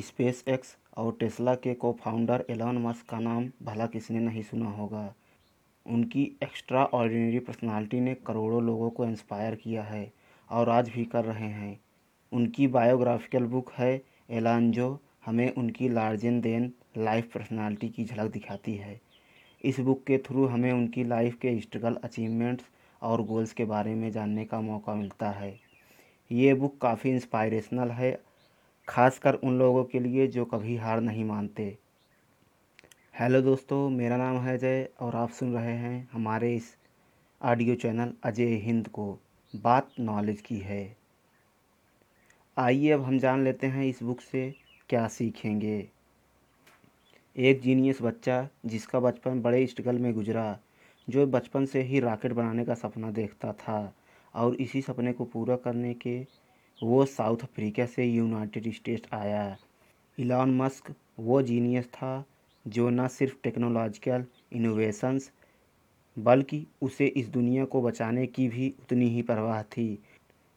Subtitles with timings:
[0.00, 4.70] Space x और Tesla के को फाउंडर एलन मस्क का नाम भला किसने नहीं सुना
[4.70, 5.14] होगा।
[5.86, 10.12] उनकी एक्स्ट्रा ऑर्डिनरी पर्सनालिटी ने करोड़ों लोगों को इंस्पायर किया है
[10.50, 11.80] और आज भी कर रहे हैं।
[12.32, 18.32] उनकी बायोग्राफिकल बुक है एलान जो हमें उनकी large larger than life personality की झलक
[18.32, 19.00] दिखाती है।
[19.64, 22.64] इस बुक के थ्रू हमें उनकी लाइफ के स्ट्रगल अचीवमेंट्स
[23.02, 25.60] और गोल्स के बारे में जानने का मौका मिलता है।
[26.32, 28.27] ये बुक काफ़ी इंस्पायरेशनल है
[28.88, 31.64] ख़ासकर उन लोगों के लिए जो कभी हार नहीं मानते।
[33.14, 36.74] हेलो दोस्तों, मेरा नाम है जय और आप सुन रहे हैं हमारे इस
[37.40, 39.06] ऑडियो चैनल अजय हिंद को
[39.54, 40.96] बात नॉलेज की है।
[42.56, 44.50] आइए अब हम जान लेते हैं इस बुक से
[44.88, 45.88] क्या सीखेंगे।
[47.36, 50.58] एक जीनियस बच्चा जिसका बचपन बड़े स्ट्रगल में गुजरा,
[51.08, 53.92] जो बचपन से ही रॉकेट बनाने का सपना देखता था
[54.34, 56.20] और इसी सपने को पूरा करने के
[56.80, 59.56] वो साउथ अफ्रीका से यूनाइटेड स्टेट्स आया।
[60.18, 62.24] इलॉन मस्क वो जीनियस था
[62.64, 65.30] जो न सिर्फ़ टेक्नोलॉजिकल इनोवेशंस,
[66.16, 69.98] बल्कि उसे इस दुनिया को बचाने की भी उतनी ही परवाह थी।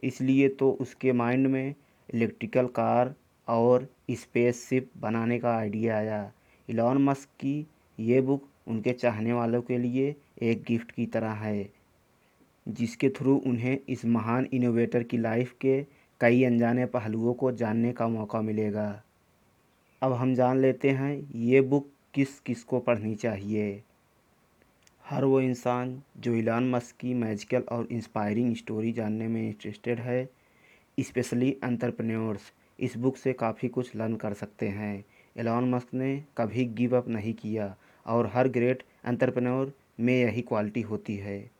[0.03, 1.73] इसलिए तो उसके माइंड में
[2.09, 3.13] इलेक्ट्रिकल कार
[3.47, 6.31] और स्पेस शिप बनाने का आइडिया आया।
[6.67, 7.65] इलॉन मस्क की
[7.97, 11.69] ये बुक उनके चाहने वालों के लिए एक गिफ्ट की तरह है,
[12.65, 15.79] जिसके थ्रू उन्हें इस महान इनोवेटर की लाइफ के
[16.21, 19.03] कई अनजाने पहलुओं को जानने का मौका मिलेगा।
[20.01, 23.83] अब हम जान लेते हैं, ये बुक किस किस को पढ़नी चाहिए।
[25.05, 30.29] हर वो इंसान जो इलान मस्क की मैजिकल और इंस्पायरिंग स्टोरी जानने में इंटरेस्टेड है,
[30.99, 35.05] स्पेशली एंटरप्रेन्योर्स, इस बुक से काफ़ी कुछ लर्न कर सकते हैं।
[35.37, 40.81] एलॉन मस्क ने कभी गिव अप नहीं किया और हर ग्रेट एंटरप्रेन्योर में यही क्वालिटी
[40.81, 41.51] होती है।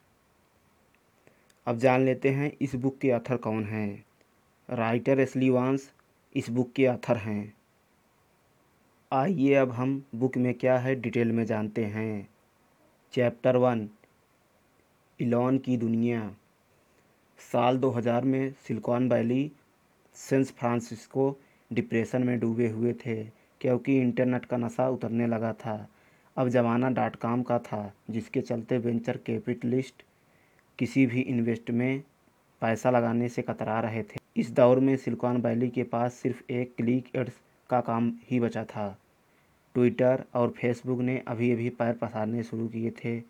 [1.68, 4.06] अब जान लेते हैं, इस बुक के ऑथर कौन हैं।
[4.72, 5.92] राइटर एसली वांस
[6.36, 7.54] इस बुक के ऑथर हैं।
[9.12, 12.30] आइए अब हम बुक में क्या है डिटेल में जानते हैं।
[13.14, 13.90] चैप्टर वन,
[15.20, 16.36] इलॉन की दुनिया।
[17.52, 19.52] साल 2000 में Silicon Valley,
[20.14, 21.38] San Francisco
[21.74, 23.24] depression में डूबे हुए थे,
[23.62, 25.90] क्योंकि इंटरनेट का नशा उतरने लगा था।
[26.38, 30.04] अब ज़माना डॉट कॉम का था, जिसके चलते वेंचर कैपिटलिस्ट
[30.80, 32.04] किसी भी इन्वेस्ट में
[32.62, 36.74] पैसा लगाने से कतरा रहे थे। इस दौर में सिलिकॉन वैली के पास सिर्फ़ एक
[36.78, 37.34] क्लिक एड्स
[37.70, 39.00] का काम ही बचा था।
[39.74, 43.22] ट्विटर और फेसबुक ने अभी अभी पैर पसारने शुरू किए थे।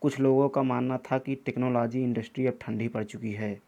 [0.00, 3.60] कुछ लोगों का मानना था कि टेक्नोलॉजी इंडस्ट्री अब ठंडी पड़ चुकी है।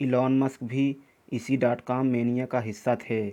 [0.00, 0.96] इलॉन मस्क भी
[1.32, 3.32] इसी डॉट कॉम मेनिया का हिस्सा थे।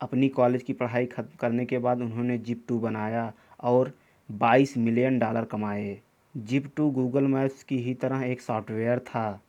[0.00, 3.92] अपनी कॉलेज की पढ़ाई खत्म करने के बाद उन्होंने जिप टू बनाया और
[4.30, 6.00] 22 मिलियन डॉलर कमाए।
[6.36, 9.42] जिप टू गूगल मैप्स की ही तरह एक सॉफ्टवेयर था।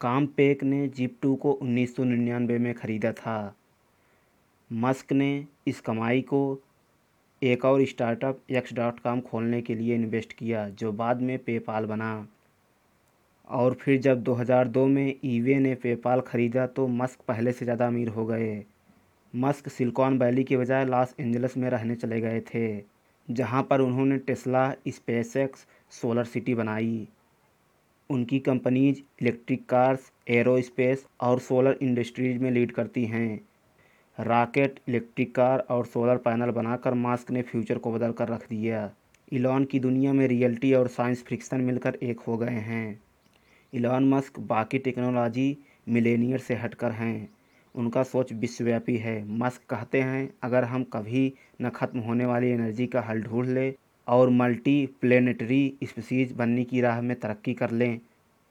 [0.00, 3.54] काम पेक ने जिप टू को उन्नीस सौ निन्यानवे में ख़रीदा था।
[4.70, 6.40] मस्क ने इस कमाई को
[7.42, 11.86] एक और स्टार्टअप एक्स डॉट कॉम खोलने के लिए इन्वेस्ट किया, जो बाद में पेपाल
[11.86, 12.26] बना।
[13.48, 18.08] और फिर जब 2002 में ईवे ने पेपाल ख़रीदा तो मस्क पहले से ज़्यादा अमीर
[18.08, 18.64] हो गए।
[19.34, 22.82] मस्क सिलिकॉन वैली के बजाय लॉस एंजल्स में रहने चले गए थे,
[23.28, 27.06] जहाँ पर उन्होंने टेस्ला, स्पेसएक्स, सोलर सिटी बनाई।
[28.10, 33.40] उनकी कंपनीज़ इलेक्ट्रिक कार्स, एरोस्पेस और सोलर इंडस्ट्रीज़ में लीड करती हैं।
[34.20, 38.90] रॉकेट, इलेक्ट्रिक कार और सोलर पैनल बनाकर मास्क ने फ्यूचर को बदल कर रख दिया।
[39.32, 43.00] इलॉन की दुनिया में रियलिटी और साइंस फ्रिक्शन मिलकर एक हो गए हैं।
[43.74, 45.56] इलॉन मस्क बाकी टेक्नोलॉजी
[45.88, 47.28] मिलेनियर से हटकर हैं।
[47.74, 52.86] उनका सोच विश्वव्यापी है। मस्क कहते हैं, अगर हम कभी न ख़त्म होने वाली एनर्जी
[52.86, 53.70] का हल ढूंढ ले
[54.08, 57.98] और मल्टी प्लेनेटरी स्पीसीज बनने की राह में तरक्की कर लें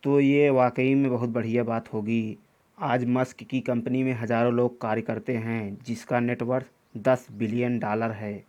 [0.04, 2.38] तो ये वाकई में बहुत बढ़िया बात होगी।
[2.78, 6.66] आज मस्क की कंपनी में हज़ारों लोग कार्य करते हैं, जिसका नेटवर्थ
[6.98, 8.44] दस बिलियन डॉलर है।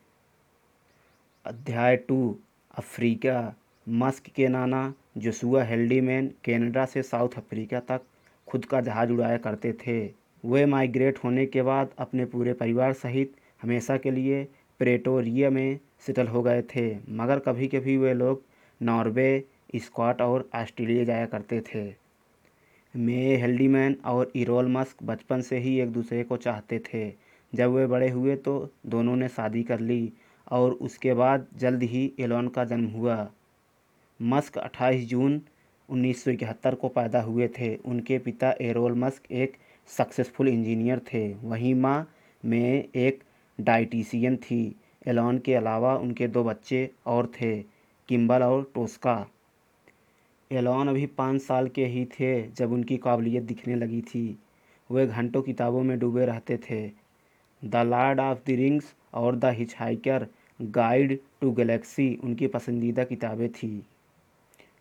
[1.45, 2.37] अध्याय टू,
[2.75, 3.55] अफ्रीका।
[3.87, 8.03] मस्क के नाना जोसुआ हेल्डीमैन कनाडा से साउथ अफ्रीका तक
[8.49, 9.99] खुद का जहाज़ उड़ाया करते थे।
[10.45, 14.43] वे माइग्रेट होने के बाद अपने पूरे परिवार सहित हमेशा के लिए
[14.81, 18.43] प्रेटोरिया में सेटल हो गए थे। मगर कभी कभी वे लोग
[18.81, 19.45] नॉर्वे,
[19.77, 21.85] स्कॉट और ऑस्ट्रेलिया जाया करते थे।
[22.95, 27.13] मे हेल्डीमैन और इरोल मस्क बचपन से ही एक दूसरे को चाहते थे।
[27.53, 30.13] जब वे बड़े हुए तो दोनों ने शादी कर ली
[30.51, 33.29] और उसके बाद जल्द ही एलोन का जन्म हुआ।
[34.23, 35.41] मस्क 28 जून
[35.89, 39.57] उन्नीस सौ इकहत्तर को पैदा हुए थे। उनके पिता एरोल मस्क एक
[39.87, 42.13] सक्सेसफुल इंजीनियर थे। वहीं माँ
[42.45, 43.23] में एक
[43.61, 47.57] डाइटिशियन थी। एलॉन के अलावा उनके दो बच्चे और थे,
[48.09, 49.27] किम्बल और टोस्का।
[50.51, 54.39] एलॉन अभी पाँच साल के ही थे जब उनकी काबिलियत दिखने लगी थी।
[54.91, 56.87] वे घंटों किताबों में डूबे रहते थे।
[57.63, 60.27] The Lord of the Rings और the hitchhiker
[60.63, 63.81] guide to galaxy उनकी पसंदीदा किताबें थीं।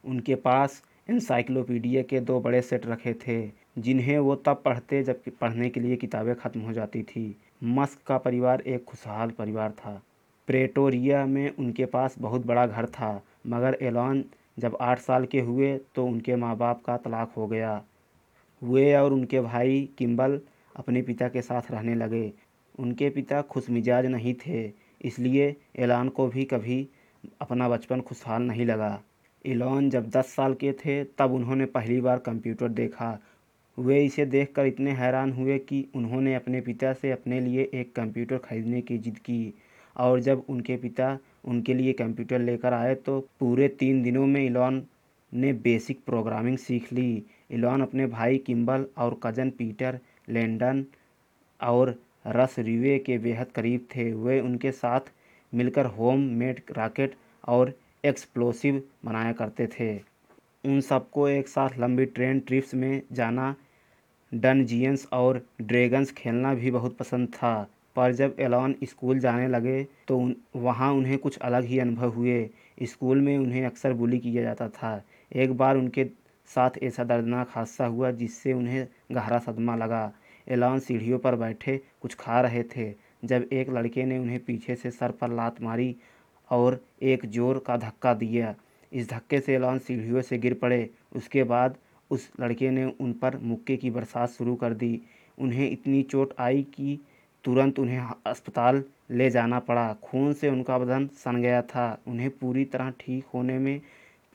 [0.03, 5.69] उनके पास इंसाइक्लोपीडिया के दो बड़े सेट रखे थे, जिन्हें वो तब पढ़ते जब पढ़ने
[5.69, 10.01] के लिए किताबें ख़त्म हो जाती थी। मस्क का परिवार एक खुशहाल परिवार था।
[10.47, 14.23] प्रेटोरिया में उनके पास बहुत बड़ा घर था, मगर एलॉन
[14.59, 17.81] जब आठ साल के हुए तो उनके माँ बाप का तलाक हो गया।
[18.61, 20.39] वे और उनके भाई किम्बल
[20.75, 22.31] अपने पिता के साथ रहने लगे।
[22.79, 24.71] उनके पिता खुश मिजाज नहीं थे,
[25.01, 26.87] इसलिए एलान को भी कभी
[27.41, 29.01] अपना बचपन खुशहाल नहीं लगा।
[29.45, 33.17] एलॉन जब दस साल के थे, तब उन्होंने पहली बार कंप्यूटर देखा।
[33.77, 38.37] वे इसे देखकर इतने हैरान हुए कि उन्होंने अपने पिता से अपने लिए एक कंप्यूटर
[38.37, 39.53] खरीदने की जिद की।
[39.95, 44.81] और जब उनके पिता उनके लिए कंप्यूटर लेकर आए तो पूरे तीन दिनों में इलॉन
[45.31, 49.99] ने बेसिक प्रोग्रामिंग सीख ली। इलॉन अपने भाई किम्बल और कज़न पीटर
[50.29, 50.85] लैंडन
[51.59, 51.95] और
[52.27, 55.11] रस रिवे के बेहद करीब थे। वे उनके साथ
[55.53, 57.15] मिलकर होम मेड रॉकेट
[57.47, 59.95] और एक्सप्लोसिव बनाया करते थे।
[60.63, 63.55] उन सबको एक साथ लंबी ट्रेन ट्रिप्स में जाना,
[64.31, 70.17] डनजियंस और ड्रैगन्स खेलना भी बहुत पसंद था। पर जब एलॉन स्कूल जाने लगे तो
[70.17, 72.49] उन, वहाँ उन्हें कुछ अलग ही अनुभव हुए।
[72.83, 75.01] स्कूल में उन्हें अक्सर बुली किया जाता था।
[75.31, 76.05] एक बार उनके
[76.49, 80.11] साथ ऐसा दर्दनाक हादसा हुआ जिससे उन्हें गहरा सदमा लगा।
[80.47, 82.93] एलॉन सीढ़ियों पर बैठे कुछ खा रहे थे।
[83.25, 85.95] जब एक लड़के ने उन्हें पीछे से सर पर लात मारी
[86.49, 88.53] और एक ज़ोर का धक्का दिया
[88.91, 91.77] इस धक्के से एलॉन सीढ़ियों से गिर पड़े। उसके बाद
[92.11, 94.99] उस लड़के ने उन पर मुक्के की बरसात शुरू कर दी।
[95.37, 96.99] उन्हें इतनी चोट आई कि
[97.45, 102.65] तुरंत उन्हें अस्पताल ले जाना पड़ा। खून से उनका बदन सन गया था। उन्हें पूरी
[102.65, 103.79] तरह ठीक होने में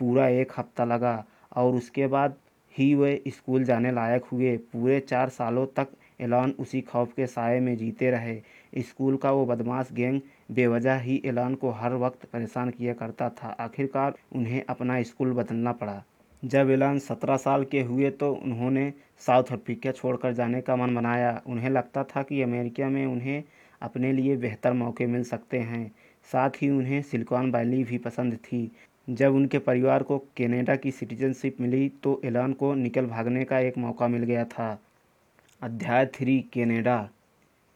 [0.01, 1.25] पूरा एक हफ़्ता लगा
[1.57, 2.37] और उसके बाद
[2.75, 5.89] ही वे स्कूल जाने लायक हुए। पूरे चार सालों तक
[6.21, 8.37] एलान उसी खौफ के साय में जीते रहे।
[8.79, 10.21] स्कूल का वो बदमाश गैंग
[10.51, 15.73] बेवजह ही एलान को हर वक्त परेशान किया करता था। आखिरकार उन्हें अपना स्कूल बदलना
[15.73, 16.03] पड़ा।
[16.43, 18.93] जब एलान सत्रह साल के हुए तो उन्होंने
[19.27, 23.43] साउथ अफ्रीका छोड़कर जाने का मन बनाया। उन्हें लगता था कि अमेरिका में उन्हें
[23.83, 25.91] अपने लिए बेहतर मौके मिल सकते हैं।
[26.33, 28.71] साथ ही उन्हें सिलिकॉन वैली भी पसंद थी।
[29.11, 33.79] जब उनके परिवार को कनाडा की सिटीजनशिप मिली तो एलान को निकल भागने का एक
[33.79, 34.79] मौका मिल गया था।
[35.63, 36.99] अध्याय थ्री, कनाडा।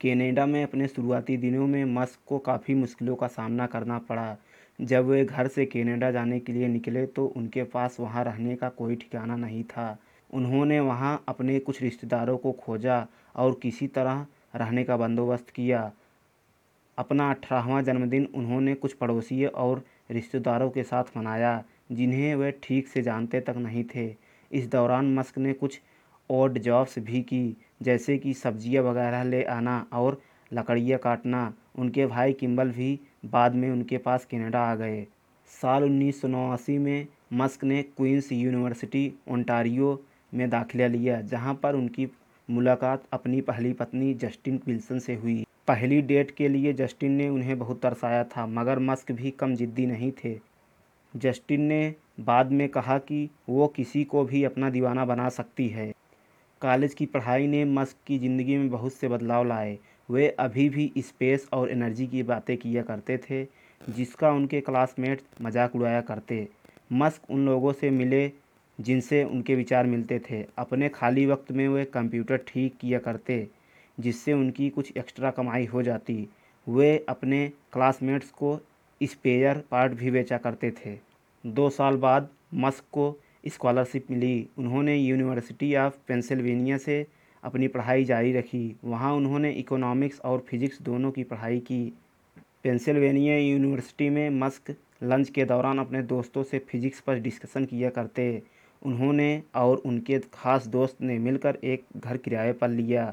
[0.01, 4.37] कनाडा में अपने शुरुआती दिनों में मस्क को काफ़ी मुश्किलों का सामना करना पड़ा।
[4.79, 8.69] जब वे घर से कनाडा जाने के लिए निकले तो उनके पास वहाँ रहने का
[8.69, 9.97] कोई ठिकाना नहीं था।
[10.31, 13.07] उन्होंने वहाँ अपने कुछ रिश्तेदारों को खोजा
[13.37, 14.27] और किसी तरह
[14.57, 15.91] रहने का बंदोबस्त किया।
[16.99, 21.63] अपना अठारहवां जन्मदिन उन्होंने कुछ पड़ोसी और रिश्तेदारों के साथ मनाया,
[21.93, 24.15] जिन्हें वे ठीक से जानते तक नहीं थे।
[24.51, 25.81] इस दौरान मस्क ने कुछ
[26.31, 30.21] ओड जॉब्स भी की, जैसे कि सब्ज़ियाँ वगैरह ले आना और
[30.53, 35.07] लकड़ियाँ काटना, उनके भाई किम्बल भी बाद में उनके पास कनाडा आ गए।
[35.53, 40.03] साल उन्नीस सौ नवासी में मस्क ने क्वींस यूनिवर्सिटी, ओंटारियो
[40.35, 42.09] में दाखिला लिया, जहाँ पर उनकी
[42.49, 47.59] मुलाकात अपनी पहली पत्नी जस्टिन विल्सन से हुई। पहली डेट के लिए जस्टिन ने उन्हें
[47.59, 50.39] बहुत तरसाया था, मगर मस्क भी कम जिद्दी नहीं थे।
[51.15, 55.93] जस्टिन ने बाद में कहा कि वो किसी को भी अपना दीवाना बना सकती है।
[56.63, 59.79] कॉलेज की पढ़ाई ने मस्क की ज़िंदगी में बहुत से बदलाव लाए
[60.09, 63.45] वे अभी भी स्पेस और एनर्जी की बातें किया करते थे,
[63.81, 66.47] जिसका उनके क्लासमेट मज़ाक उड़ाया करते।
[66.93, 68.31] मस्क उन लोगों से मिले
[68.79, 73.47] जिनसे उनके विचार मिलते थे। अपने खाली वक्त में वे कंप्यूटर ठीक किया करते,
[73.99, 76.29] जिससे उनकी कुछ एक्स्ट्रा कमाई हो जाती।
[76.67, 78.59] वे अपने क्लासमेट्स को
[79.01, 80.97] स्पेयर पार्ट भी बेचा करते थे।
[81.45, 83.17] दो साल बाद मस्क को
[83.49, 87.07] स्कॉलरशिप मिली। उन्होंने यूनिवर्सिटी ऑफ़ पेंसिल्वेनिया से
[87.45, 91.83] अपनी पढ़ाई जारी रखी। वहाँ उन्होंने इकोनॉमिक्स और फिजिक्स दोनों की पढ़ाई की।
[92.65, 98.43] पेंसिल्वेनिया यूनिवर्सिटी में मस्क लंच के दौरान अपने दोस्तों से फिजिक्स पर डिस्कशन किया करते।
[98.83, 103.13] उन्होंने और उनके ख़ास दोस्त ने मिलकर एक घर किराए पर लिया।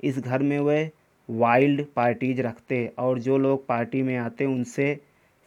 [0.00, 0.90] इस घर में वे
[1.28, 4.94] वाइल्ड पार्टीज़ रखते और जो लोग पार्टी में आते उनसे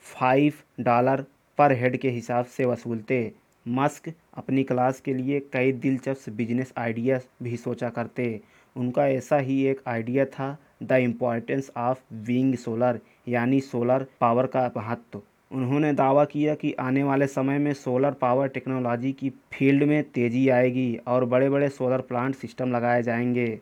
[0.05, 1.25] फाइव डॉलर
[1.57, 3.31] पर हेड के हिसाब से वसूलते।
[3.65, 8.39] मस्क अपनी क्लास के लिए कई दिलचस्प बिज़नेस आइडिया भी सोचा करते।
[8.75, 14.71] उनका ऐसा ही एक आइडिया था the importance of wing solar यानी सोलर पावर का
[14.77, 20.03] महत्व। उन्होंने दावा किया कि आने वाले समय में सोलर पावर टेक्नोलॉजी की फ़ील्ड में
[20.03, 23.59] तेज़ी आएगी और बड़े बड़े सोलर प्लांट सिस्टम लगाए जाएँगे।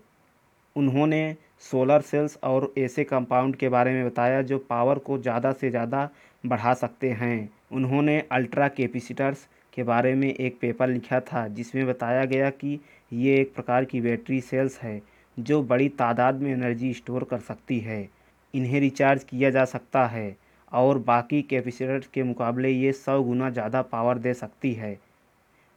[0.75, 5.69] उन्होंने सोलर सेल्स और ऐसे कंपाउंड के बारे में बताया जो पावर को ज़्यादा से
[5.69, 6.09] ज़्यादा
[6.43, 12.25] बढ़ा सकते हैं। उन्होंने अल्ट्रा कैपेसिटर्स के बारे में एक पेपर लिखा था, जिसमें बताया
[12.25, 12.79] गया कि
[13.11, 15.01] ये एक प्रकार की बैटरी सेल्स है,
[15.37, 18.07] जो बड़ी तादाद में एनर्जी स्टोर कर सकती है।
[18.53, 20.35] इन्हें रिचार्ज किया जा सकता है,
[20.71, 24.97] और बाकी कैपेसिटर के मुकाबले ये सौ गुना ज़्यादा पावर दे सकती है।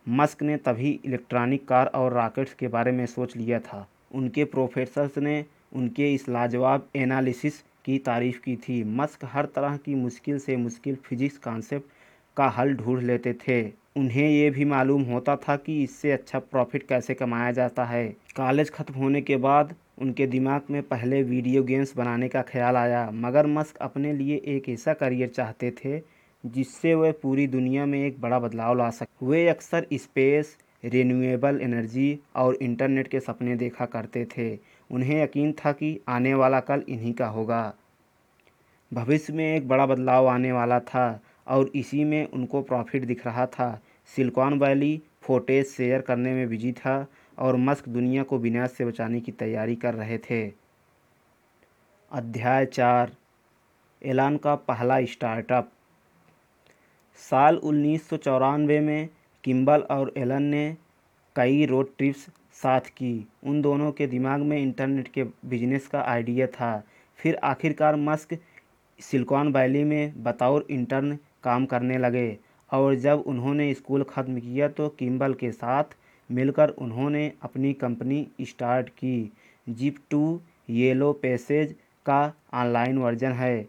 [0.07, 5.19] मस्क ने तभी इलेक्ट्रॉनिक कार और रॉकेट्स के बारे में सोच लिया था। उनके प्रोफेसर्स
[5.19, 10.57] ने उनके इस लाजवाब एनालिसिस की तारीफ़ की थी। मस्क हर तरह की मुश्किल से
[10.57, 11.91] मुश्किल फिजिक्स कॉन्सेप्ट
[12.37, 13.63] का हल ढूंढ लेते थे।
[13.97, 18.71] उन्हें ये भी मालूम होता था कि इससे अच्छा प्रॉफिट कैसे कमाया जाता है। कॉलेज
[18.71, 23.47] ख़त्म होने के बाद उनके दिमाग में पहले वीडियो गेम्स बनाने का ख्याल आया। मगर
[23.47, 25.99] मस्क अपने लिए एक ऐसा करियर चाहते थे,
[26.45, 32.19] जिससे वह पूरी दुनिया में एक बड़ा बदलाव ला सके। वे अक्सर स्पेस रिन्यूएबल एनर्जी
[32.37, 34.59] और इंटरनेट के सपने देखा करते थे।
[34.91, 37.75] उन्हें यकीन था कि आने वाला कल इन्हीं का होगा।
[38.93, 43.47] भविष्य में एक बड़ा बदलाव आने वाला था। और इसी में उनको प्रॉफिट दिख रहा
[43.47, 43.81] था।
[44.17, 47.07] सिलिकॉन वैली फोटेज शेयर करने में बिज़ी था
[47.39, 50.43] और मस्क दुनिया को विनाश से बचाने की तैयारी कर रहे थे।
[52.13, 53.13] अध्याय चार,
[54.03, 55.71] एलान का पहला स्टार्टअप
[57.21, 59.09] साल उन्नीस सौ चौरानवे में
[59.45, 60.77] किम्बल और एलन ने
[61.37, 66.47] कई रोड ट्रिप्स साथ की। उन दोनों के दिमाग में इंटरनेट के बिज़नेस का आइडिया
[66.47, 66.83] था।
[67.19, 68.39] फिर आखिरकार मस्क
[69.01, 72.37] सिलिकॉन वैली में बतौर इंटर्न काम करने लगे
[72.71, 75.97] और जब उन्होंने स्कूल ख़त्म किया तो किम्बल के साथ
[76.31, 79.31] मिलकर उन्होंने अपनी कंपनी स्टार्ट की।
[79.67, 81.75] जिप टू येलो पैसेज
[82.07, 82.21] का
[82.55, 83.67] ऑनलाइन वर्जन है।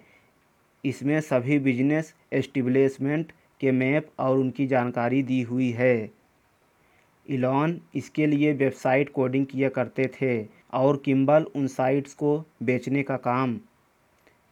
[0.83, 6.09] इसमें सभी बिज़नेस एस्टिब्लिशमेंट के मैप और उनकी जानकारी दी हुई है।
[7.25, 10.33] इलॉन इसके लिए वेबसाइट कोडिंग किया करते थे
[10.73, 13.59] और किम्बल उन साइट्स को बेचने का काम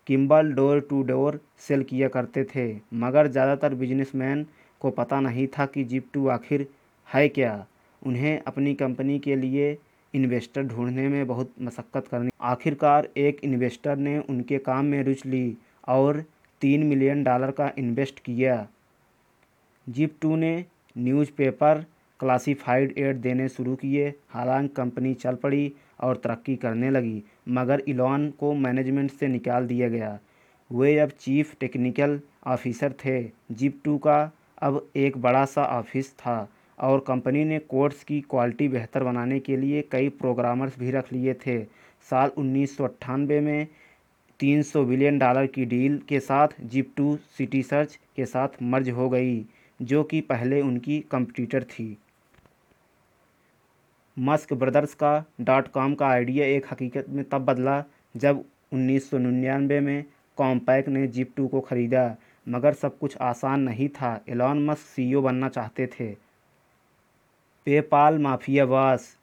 [0.07, 4.45] Kimbal door to door sale किया करते थे, मगर ज़्यादातर बिजनेसमैन
[4.81, 6.67] को पता नहीं था कि जिप टू आखिर
[7.07, 7.65] है क्या।
[8.01, 9.77] उन्हें अपनी कंपनी के लिए
[10.13, 15.57] इन्वेस्टर ढूँढने में बहुत मशक्क़त करनी। आखिरकार एक इन्वेस्टर ने उनके काम में रुचि ली
[15.87, 16.23] और
[16.61, 18.67] तीन मिलियन डॉलर का इन्वेस्ट किया।
[19.87, 20.53] जिप टू ने
[20.95, 21.85] न्यूज़पेपर
[22.19, 28.29] क्लासिफाइड एड देने शुरू किए। हालाँकि कंपनी चल पड़ी और तरक्की करने लगी, मगर इलॉन
[28.29, 30.19] को मैनेजमेंट से निकाल दिया गया।
[30.71, 34.31] वे अब चीफ टेक्निकल ऑफिसर थे। जिप टू का
[34.61, 39.57] अब एक बड़ा सा ऑफ़िस था और कंपनी ने कोड्स की क्वालिटी बेहतर बनाने के
[39.57, 41.63] लिए कई प्रोग्रामर्स भी रख लिए थे।
[42.09, 43.67] साल उन्नीस सौ अट्ठानबे में
[44.39, 49.09] 300 बिलियन डॉलर की डील के साथ जिप टू सिटी सर्च के साथ मर्ज हो
[49.09, 49.45] गई,
[49.81, 51.97] जो कि पहले उनकी कंपटीटर थी।
[54.17, 57.83] मस्क ब्रदर्स का डॉट कॉम का आइडिया एक हकीकत में तब बदला
[58.15, 60.03] जब उन्नीस सौ निन्यानवे में
[60.37, 62.15] कॉम्पैक ने जिप टू को ख़रीदा,
[62.47, 66.11] मगर सब कुछ आसान नहीं था। एलॉन मस्क सीईओ बनना चाहते थे।
[67.67, 69.15] पेपाल माफियावास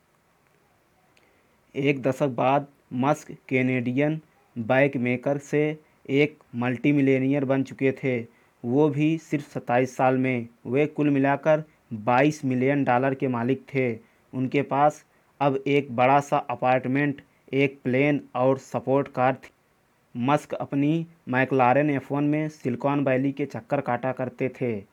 [1.74, 4.20] एक दशक बाद मस्क कैनेडियन
[4.56, 5.78] बाइक मेकर से
[6.10, 8.18] एक मल्टी मिलेनियर बन चुके थे।
[8.64, 13.92] वो भी सिर्फ़ सत्ताईस साल में। वे कुल मिलाकर बाईस मिलियन डॉलर के मालिक थे।
[14.34, 15.04] उनके पास
[15.40, 17.20] अब एक बड़ा सा अपार्टमेंट,
[17.52, 19.50] एक प्लेन और सपोर्ट कार थी।
[20.16, 24.84] मस्क अपनी मैकलारेन एफ़ में सिलिकॉन वैली के चक्कर काटा करते थे।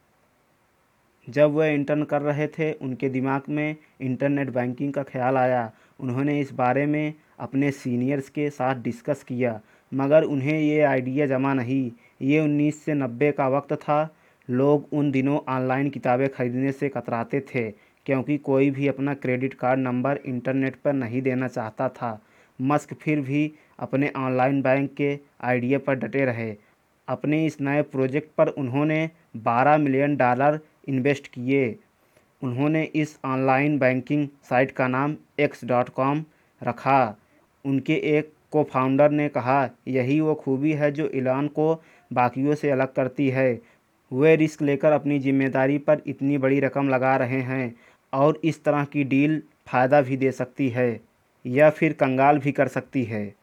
[1.30, 6.40] जब वह इंटर्न कर रहे थे, उनके दिमाग में इंटरनेट बैंकिंग का ख्याल आया। उन्होंने
[6.40, 9.62] इस बारे में अपने सीनियर्स के साथ डिस्कस किया,
[9.94, 14.16] मगर उन्हें ये आइडिया जमा नहीं। ये उन्नीस से नब्बे का वक्त था।
[14.50, 17.70] लोग उन दिनों ऑनलाइन किताबें खरीदने से कतराते थे।
[18.06, 22.20] क्योंकि कोई भी अपना क्रेडिट कार्ड नंबर इंटरनेट पर नहीं देना चाहता था।
[22.60, 26.56] मस्क फिर भी अपने ऑनलाइन बैंक के आइडिया पर डटे रहे।
[27.08, 31.76] अपने इस नए प्रोजेक्ट पर उन्होंने 12 मिलियन डॉलर इन्वेस्ट किए।
[32.42, 36.24] उन्होंने इस ऑनलाइन बैंकिंग साइट का नाम एक्स डॉट कॉम
[36.62, 37.16] रखा।
[37.66, 41.74] उनके एक को फाउंडर ने कहा, यही वो खूबी है जो इलान को
[42.12, 43.62] बाकियों से अलग करती है।
[44.12, 47.76] वे रिस्क लेकर अपनी ज़िम्मेदारी पर इतनी बड़ी रकम लगा रहे हैं।
[48.16, 51.00] और इस तरह की डील फ़ायदा भी दे सकती है,
[51.46, 53.34] या फिर कंगाल भी कर सकती है।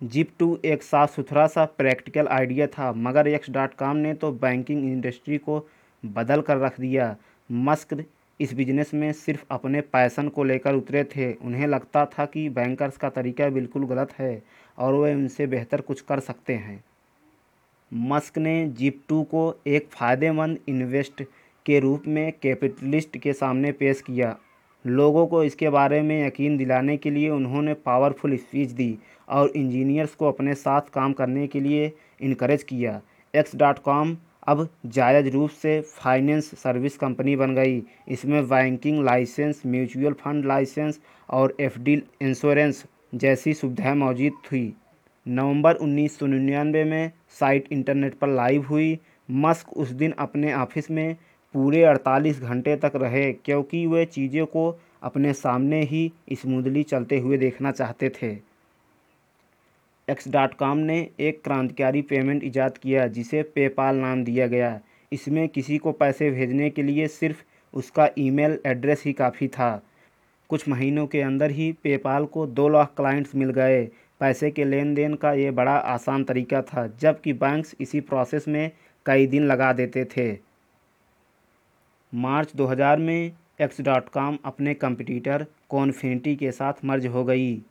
[0.00, 4.30] जिप टू एक साफ़ सुथरा सा प्रैक्टिकल आइडिया था, मगर एक्स डॉट कॉम ने तो
[4.32, 5.66] बैंकिंग इंडस्ट्री को
[6.02, 7.14] बदल कर रख दिया।
[7.50, 8.04] मस्क
[8.40, 12.96] इस बिज़नेस में सिर्फ़ अपने पैसन को लेकर उतरे थे। उन्हें लगता था कि बैंकर्स
[12.96, 14.42] का तरीका बिल्कुल गलत है,
[14.78, 16.82] और वे उनसे बेहतर कुछ कर सकते हैं।
[17.92, 21.22] मस्क ने जिप टू को एक फ़ायदेमंद इन्वेस्ट
[21.66, 24.36] के रूप में कैपिटलिस्ट के सामने पेश किया।
[24.84, 28.96] लोगों को इसके बारे में यकीन दिलाने के लिए उन्होंने पावरफुल स्पीच दी
[29.28, 33.00] और इंजीनियर्स को अपने साथ काम करने के लिए इनक्रेज किया।
[33.34, 34.16] एक्स डॉट कॉम
[34.46, 41.00] अब जायज़ रूप से फाइनेंस सर्विस कंपनी बन गई। इसमें banking license mutual fund license
[41.28, 44.76] और एफडी इंश्योरेंस जैसी सुविधाएँ मौजूद थी।
[45.26, 48.98] नवंबर उन्नीस सौ निन्यानवे में साइट इंटरनेट पर लाइव हुई।
[49.30, 51.16] मस्क उस दिन अपने ऑफ़िस में
[51.54, 57.38] पूरे अड़तालीस घंटे तक रहे, क्योंकि वे चीज़ों को अपने सामने ही स्मूदली चलते हुए
[57.38, 58.30] देखना चाहते थे।
[60.08, 64.80] एक्स डॉट कॉम ने एक क्रांतिकारी पेमेंट ईजाद किया, जिसे पेपाल नाम दिया गया।
[65.12, 67.42] इसमें किसी को पैसे भेजने के लिए सिर्फ़
[67.74, 69.82] उसका ईमेल एड्रेस ही काफ़ी था।
[70.48, 73.84] कुछ महीनों के अंदर ही पेपाल को दो लाख क्लाइंट्स मिल गए।
[74.20, 78.70] पैसे के लेन देन का ये बड़ा आसान तरीका था, जबकि बैंक्स इसी प्रोसेस में
[79.06, 80.43] कई दिन लगा देते थे।
[82.14, 87.62] मार्च 2000 में एक्स डॉट कॉम अपने कंपटीटर कॉन्फिनिटी के साथ मर्ज हो गई।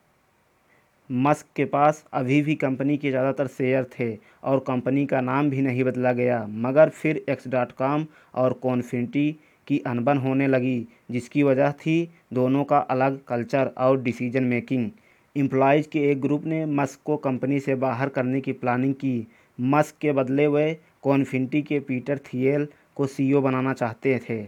[1.09, 4.11] मस्क के पास अभी भी कंपनी के ज़्यादातर शेयर थे
[4.43, 9.31] और कंपनी का नाम भी नहीं बदला गया, मगर फिर एक्स डॉट कॉम और कॉन्फिनिटी
[9.67, 14.89] की अनबन होने लगी, जिसकी वजह थी दोनों का अलग कल्चर और डिसीज़न मेकिंग
[15.35, 19.27] एम्प्लॉयज़ के एक ग्रुप ने मस्क को कंपनी से बाहर करने की प्लानिंग की।
[19.59, 20.73] मस्क के बदले वे
[21.03, 24.45] कॉन्फिनिटी के पीटर थियल को सीईओ बनाना चाहते थे।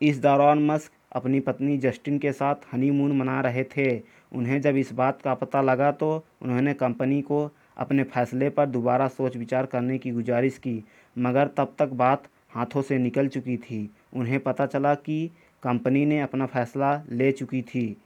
[0.00, 4.92] इस दौरान मस्क अपनी पत्नी जस्टिन के साथ हनीमून मना रहे थे। उन्हें जब इस
[4.92, 9.98] बात का पता लगा तो उन्होंने कंपनी को अपने फैसले पर दोबारा सोच विचार करने
[9.98, 10.82] की गुजारिश की,
[11.16, 15.30] मगर तब तक बात हाथों से निकल चुकी थी। उन्हें पता चला कि
[15.62, 17.96] कंपनी ने अपना फैसला ले चुकी थी।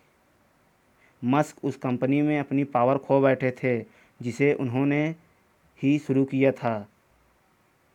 [1.23, 3.79] मस्क उस कंपनी में अपनी पावर खो बैठे थे,
[4.21, 5.15] जिसे उन्होंने
[5.83, 6.89] ही शुरू किया था।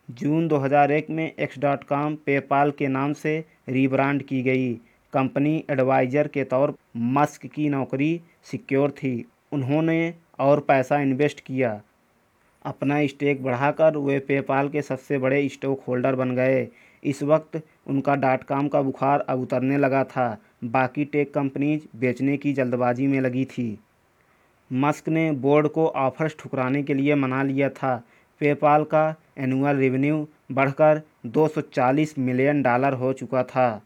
[0.10, 3.38] जून 2001 में एक्स डॉट कॉम पेपाल के नाम से
[3.70, 4.74] रीब्रांड की गई
[5.13, 6.74] कंपनी एडवाइज़र के तौर
[7.17, 9.13] मस्क की नौकरी सिक्योर थी।
[9.51, 11.81] उन्होंने और पैसा इन्वेस्ट किया।
[12.65, 16.67] अपना स्टेक बढ़ाकर वे पेपाल के सबसे बड़े स्टॉक होल्डर बन गए।
[17.03, 22.38] इस वक्त उनका डॉट कॉम का बुखार अब उतरने लगा था। बाकी टेक कंपनीज़ बेचने
[22.38, 23.77] की जल्दबाजी में लगी थी।
[24.72, 28.01] मस्क ने बोर्ड को ऑफर्स ठुकराने के लिए मना लिया था।
[28.41, 29.03] पेपाल का
[29.38, 33.81] एनुअल रेवेन्यू बढ़कर 240 मिलियन डॉलर हो चुका था।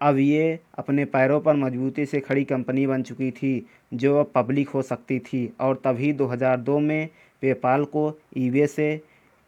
[0.00, 4.68] अब ये अपने पैरों पर मजबूती से खड़ी कंपनी बन चुकी थी, जो अब पब्लिक
[4.68, 7.08] हो सकती थी, और तभी 2002 में
[7.42, 9.02] पेपाल को ईबे से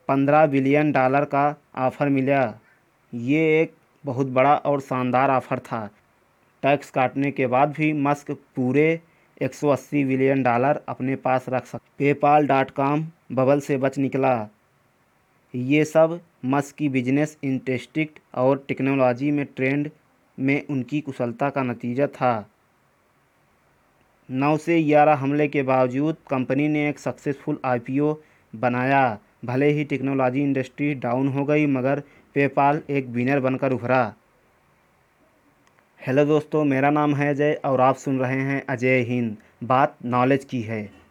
[0.09, 1.45] 15 बिलियन डॉलर का
[1.79, 2.43] ऑफ़र मिला।
[3.13, 5.89] ये एक बहुत बड़ा और शानदार ऑफ़र था।
[6.63, 9.01] टैक्स काटने के बाद भी मस्क पूरे
[9.43, 14.49] 180 बिलियन डॉलर अपने पास रख सक, पेपाल डॉट कॉम बबल से बच निकला।
[15.55, 19.91] ये सब मस्क की बिज़नेस इंटरेस्टिक और टेक्नोलॉजी में ट्रेंड
[20.39, 22.49] में उनकी कुशलता का नतीजा था।
[24.31, 28.17] नौ से ग्यारह हमले के बावजूद कंपनी ने एक सक्सेसफुल आईपीओ
[28.55, 32.03] बनाया। भले ही टेक्नोलॉजी इंडस्ट्री डाउन हो गई, मगर
[32.35, 34.15] पेपाल एक विनर बनकर उभरा।
[36.07, 40.45] हेलो दोस्तों, मेरा नाम है अजय और आप सुन रहे हैं अजय हिंद। बात नॉलेज
[40.45, 41.02] की है।